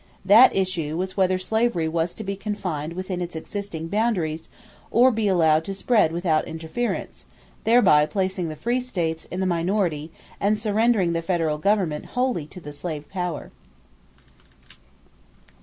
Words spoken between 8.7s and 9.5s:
states in the